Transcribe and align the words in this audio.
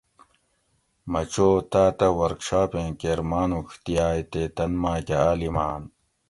مہۤ 1.11 1.25
چو 1.33 1.47
تاۤتہ 1.71 2.07
ورکشاپ 2.19 2.71
ایں 2.77 2.91
کیر 2.99 3.19
ماۤنُوڄ 3.29 3.67
دیاگ 3.83 4.19
تے 4.31 4.41
تن 4.55 4.71
ماۤکہۤ 4.81 5.21
عالماۤن 5.25 5.81